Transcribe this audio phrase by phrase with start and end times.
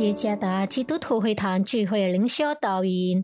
[0.00, 3.22] 耶加达基督徒会堂聚会灵修导引，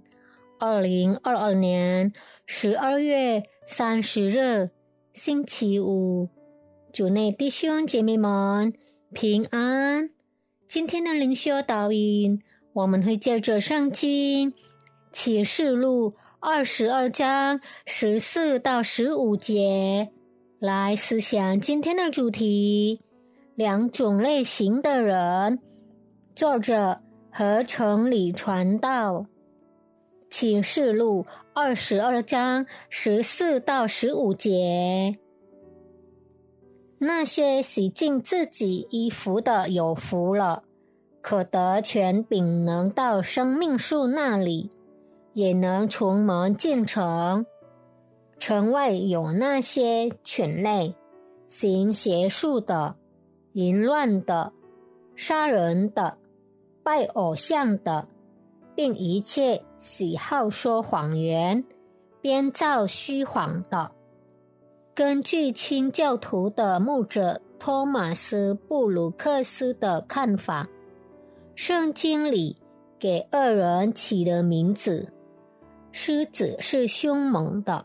[0.58, 2.12] 二零二二年
[2.45, 4.68] 十二月三十日，
[5.14, 6.29] 星期五，
[6.93, 8.75] 主内弟兄姐妹们
[9.14, 10.11] 平安。
[10.68, 12.43] 今天的灵修导引，
[12.75, 14.52] 我们会借着圣经
[15.14, 20.11] 启示录二十二章十四到十五节
[20.58, 23.00] 来思想今天的主题：
[23.54, 25.58] 两种类型的人。
[26.36, 27.00] 作者
[27.32, 29.25] 何成礼传道，
[30.29, 35.17] 启示录二十二章十四到十五节。
[36.98, 40.64] 那些洗净自己衣服的有福了，
[41.22, 44.69] 可得权柄，能到生命树那里，
[45.32, 47.47] 也能从门进城。
[48.38, 50.94] 城外有那些犬类、
[51.47, 52.94] 行邪术的、
[53.55, 54.53] 淫乱的、
[55.14, 56.19] 杀人的。
[56.86, 58.06] 拜偶像的，
[58.76, 61.64] 并一切喜好说谎言、
[62.20, 63.90] 编造虚谎的。
[64.94, 70.68] 根据清教徒的牧者托马斯·布鲁克斯的看法，
[71.56, 72.54] 圣经里
[73.00, 75.08] 给恶人起的名字：
[75.90, 77.84] 狮子是凶猛的，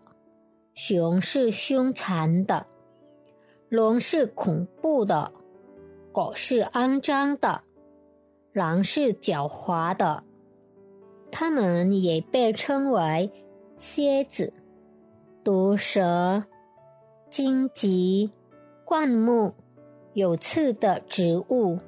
[0.75, 2.67] 熊是凶残的，
[3.67, 5.31] 龙是恐怖的，
[6.11, 7.63] 狗是肮脏的。
[8.53, 10.23] 狼是狡猾的，
[11.31, 13.31] 它们也被称为
[13.77, 14.51] 蝎子、
[15.41, 16.43] 毒蛇、
[17.29, 18.29] 荆棘、
[18.83, 19.53] 灌木、
[20.13, 21.79] 有刺的植物、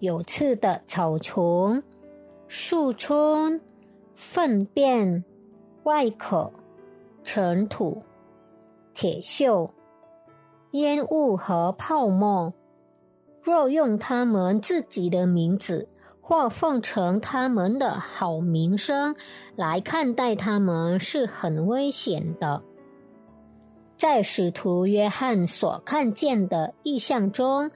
[0.00, 1.80] 有刺的草丛、
[2.48, 3.60] 树丛、
[4.16, 5.24] 粪便、
[5.84, 6.52] 外壳、
[7.22, 8.02] 尘土、
[8.92, 9.70] 铁锈、
[10.72, 12.52] 烟雾和泡沫。
[13.42, 15.88] 若用他们自己的名字。
[16.24, 19.14] 或奉承他们的好名声
[19.56, 22.62] 来看待他们是很危险的。
[23.98, 27.70] 在使徒约翰所看见的意象中，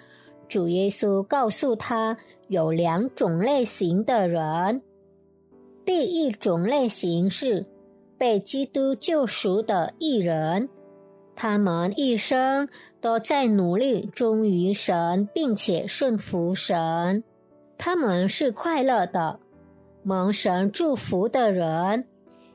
[0.48, 2.16] 主耶稣告诉他
[2.46, 4.80] 有两种类型的人。
[5.84, 7.66] 第一种类型是
[8.16, 10.68] 被基督救赎的艺人，
[11.36, 12.68] 他们一生
[13.00, 17.22] 都在努力忠于神，并且顺服神。
[17.78, 19.38] 他们是快乐的、
[20.02, 22.06] 蒙神祝福的人，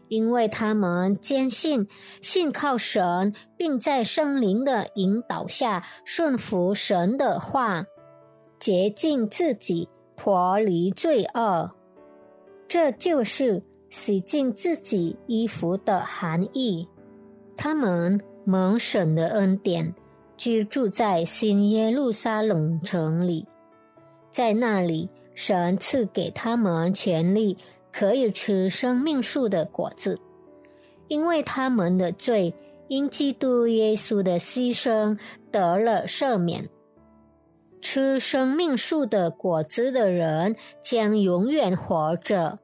[0.10, 1.88] 因为他们坚信、
[2.22, 7.86] 信靠神，并在圣灵的引导下顺服神的话，
[8.60, 9.88] 洁净自己，
[10.18, 11.72] 脱离罪恶。
[12.68, 13.62] 这就是
[13.92, 16.88] 洗净自己衣服的含义。
[17.56, 19.94] 他们蒙神的恩典，
[20.36, 23.48] 居住在新耶路撒冷城里。
[24.32, 27.58] 在那里，神赐给他们权利，
[27.92, 30.20] 可以吃生命树的果子，
[31.08, 32.54] 因为他们的罪
[32.88, 35.18] 因基督耶稣的牺牲
[35.52, 36.68] 得了赦免。
[37.82, 42.60] 吃生命树的果子的人将永远活着。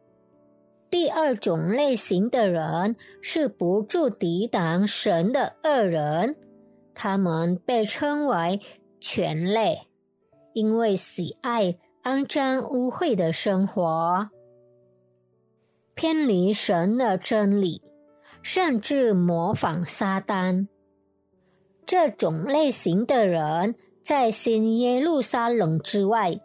[0.90, 6.36] 第二种类型的人是不住抵挡神的恶人，
[6.96, 8.62] 他们被称为
[9.00, 9.80] 犬类。
[10.54, 14.30] 因为喜爱肮脏污秽的生活，
[15.94, 17.84] 偏离神的真理，
[18.42, 20.68] 甚至模仿撒旦，
[21.86, 26.36] 这种类型的人在新耶路撒冷之外，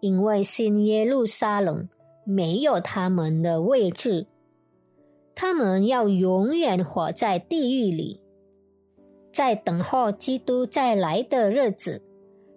[0.00, 1.88] 因为新耶路撒冷
[2.24, 4.26] 没有他们的位置，
[5.34, 8.20] 他们要永远活在地狱里，
[9.32, 12.02] 在等候基督再来的日子。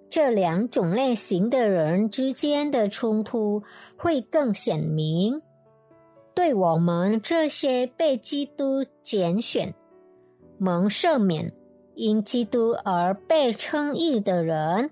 [0.08, 3.64] 这两种类型的人之间的冲突
[3.98, 5.42] 会更显明。
[6.34, 9.74] 对我们这些被基督拣选、
[10.58, 11.52] 蒙赦免、
[11.96, 14.92] 因基督而被称义的人，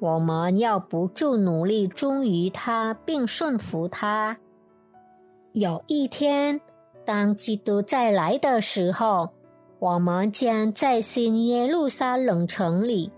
[0.00, 4.36] 我们要不住努力忠于他，并顺服他。
[5.52, 6.60] 有一天，
[7.04, 9.28] 当基督再来的时候，
[9.80, 13.10] 我们将在新耶路撒冷城里。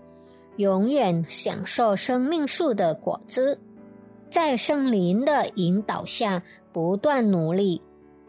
[0.57, 3.57] 永远享受生命树的果子，
[4.29, 6.43] 在圣灵的引导下
[6.73, 7.81] 不断努力，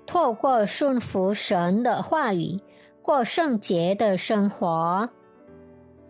[0.06, 2.58] 透过顺服神的话语
[3.02, 5.08] 过圣洁的生活。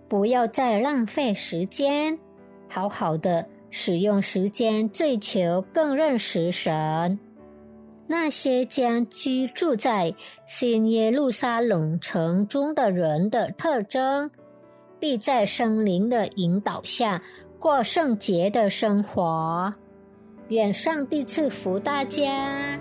[0.07, 2.17] 不要再浪费时间，
[2.73, 7.19] 好好的使用时间，追求更认识神。
[8.07, 10.15] 那些将居住在
[10.47, 14.31] 新耶路撒冷城中的人的特征。
[14.99, 17.21] 必在生灵的引导下
[17.59, 19.73] 过圣洁的生活。
[20.49, 22.72] 愿上帝赐福大家。